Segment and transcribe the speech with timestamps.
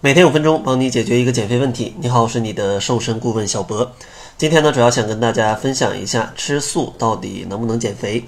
[0.00, 1.92] 每天五分钟，帮你解决一个减肥问题。
[1.98, 3.90] 你好，我是你的瘦身顾问小博。
[4.36, 8.22] 今天呢，主要想跟大家分享一下吃素到底能不能减肥。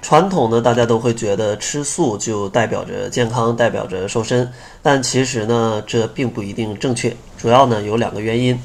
[0.00, 4.48] 传统呢，大家都会觉得吃素就代表着健康，代表着瘦身，
[4.82, 7.12] 但其实呢，这并不一定正确。
[7.36, 8.56] 主要呢有两个原因。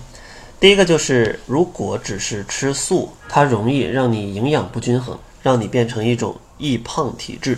[0.59, 7.57] 第一个就是，如果只是吃素，它容易让你营养不均衡，让你变成一种易胖体质。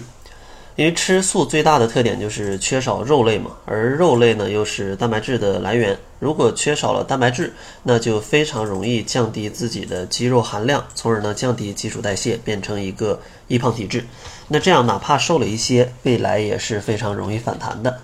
[0.75, 5.97] 因为吃素最大的特点就是缺少肉类嘛，而肉类呢又是蛋白质的来源。
[6.19, 14.05] 如果缺少了蛋白质，那就非常容易降低自己的肌肉含量，从而呢降低基础代谢，变成一个易胖体质。
[14.47, 17.99] 那这样哪怕瘦了一些，未来也是非常容易反弹的。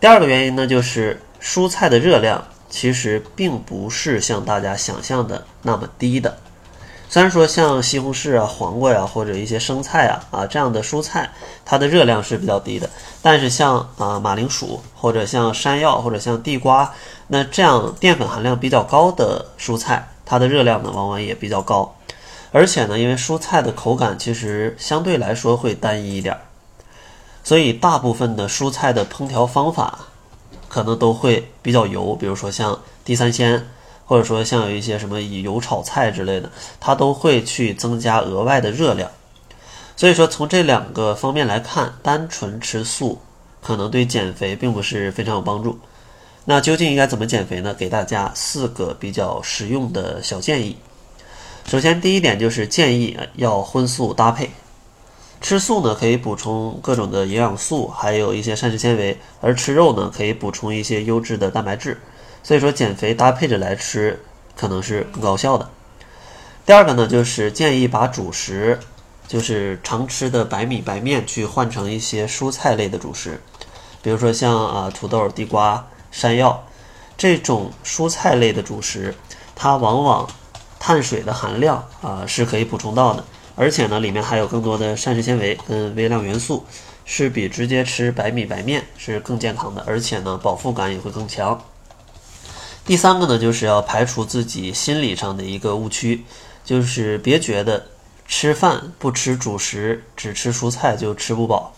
[0.00, 6.38] 第二个原因呢，就是蔬菜的热量其实并不是像大家想象的那么低的。
[7.12, 11.28] 虽然说像西红柿啊、黄瓜呀，或者一些生菜啊啊这样的蔬菜，
[11.64, 12.88] 它的热量是比较低的，
[13.20, 16.94] 但是像啊马铃薯或者像山药或者像地瓜，
[17.26, 21.96] 那这样淀粉含量比较高的蔬菜，它的热量呢往往也比较高。
[22.52, 26.38] 而且呢，因为蔬菜的口感其实相对来说会单一一点，
[27.42, 29.98] 所以大部分的蔬菜的烹调方法
[30.68, 33.66] 可能都会比较油，比如说像地三鲜。
[34.10, 39.08] 或者说像有一些什么以油炒菜之类的，它都会去增加额外的热量。
[39.96, 43.20] 所以说从这两个方面来看，单纯吃素
[43.62, 45.78] 可能对减肥并不是非常有帮助。
[46.46, 47.72] 那究竟应该怎么减肥呢？
[47.72, 50.76] 给大家四个比较实用的小建议。
[51.64, 54.50] 首先第一点就是建议要荤素搭配。
[55.40, 62.00] 吃素呢可以补充各种的营养素，还有一些膳食纤维；而吃肉呢可以补充一些优质的蛋白质。
[62.42, 64.22] 所以说减肥搭配着来吃
[64.56, 65.68] 可能是更高效的。
[66.66, 68.78] 第二个呢，就是建议把主食，
[69.26, 73.40] 就是常吃的白米白面，去换成一些蔬菜类的主食，
[74.02, 76.66] 比如说像啊土豆、地瓜、山药
[77.16, 79.14] 这种蔬菜类的主食，
[79.56, 80.28] 它往往
[80.78, 83.24] 碳水的含量啊是可以补充到的，
[83.56, 86.64] 而且呢里面还有更多的膳食纤维跟微量元素，
[87.04, 91.60] 是比直接吃白米白面是更健康的，而且呢饱腹感也会更强。
[92.84, 96.24] 第三个呢，就是要排除自己心理上的一个误区，
[96.64, 97.86] 就是别觉得
[98.26, 101.72] 吃饭不吃主食，只吃蔬菜就吃不饱。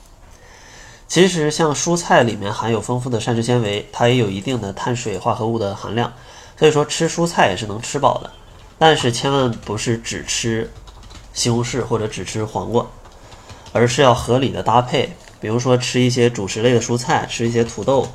[1.06, 6.10] 其实像蔬菜里面含有丰富的膳食纤维，它也有一定的碳水化合物的含量，
[6.58, 8.30] 所以说吃蔬菜也是能吃饱的。
[8.78, 10.70] 但是千万不是只吃
[11.34, 12.86] 西红柿或者只吃黄瓜，
[13.72, 18.08] 而是要合理的搭配，比如说吃一些主食类的蔬菜，吃一些土豆。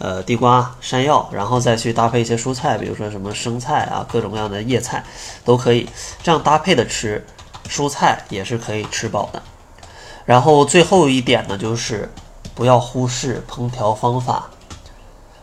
[0.00, 5.04] 呃，地瓜、山药，然后再去搭配一些蔬菜，比如说什么生菜啊，各种各样的叶菜
[5.44, 5.86] 都可以
[6.22, 7.22] 这样搭配的吃，
[7.68, 9.42] 蔬菜也是可以吃饱的。
[10.24, 12.10] 然后最后一点呢，就是
[12.54, 14.48] 不要忽视烹调方法。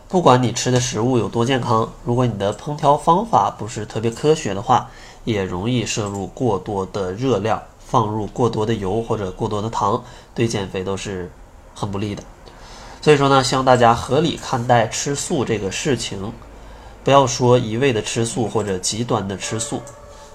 [0.08, 4.90] 不管你吃的食物有多健康，如果你的烹调方法不是特别科学的话，
[5.22, 10.02] 也容易摄入过多的热量，放入过多的油或者过多的糖，
[10.34, 11.30] 对减肥都是
[11.74, 12.24] 很不利的。
[13.00, 16.32] 所以说呢，希望大家合理看待吃素这个事情，
[17.04, 19.80] 不要说一味的吃素或者极端的吃素，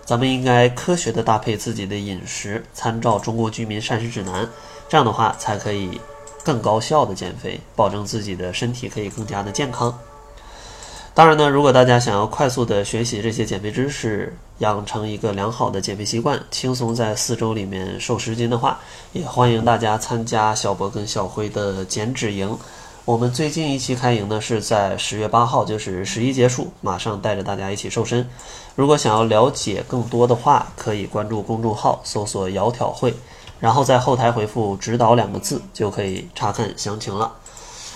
[0.06, 4.50] 咱们应该科学的搭配自己的饮食，参照中国居民膳食指南，
[4.90, 6.00] 这样的话才可以
[6.44, 9.98] 更高效的减肥，保证自己的身体可以更加的健康。
[11.16, 18.80] 当然呢，如果大家想要快速的学习这些减肥知识，养成一个良好的减肥习惯，轻松在四周里面瘦十斤的话，
[19.12, 22.58] 也欢迎大家参加小博跟小辉的减脂营。
[23.06, 28.28] 我们最近一期开营呢是在十月八号，就是十一结束，马上带着大家一起瘦身。
[28.76, 33.14] 如果想要了解更多的话，可以关注公众号，搜索“窈窕会”，
[33.62, 37.32] 然后在后台回复“指导”两个字，就可以查看详情了。